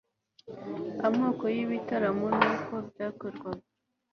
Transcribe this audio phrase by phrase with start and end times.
[1.07, 3.65] amoko y'ibitaramo n'uko byakorwaga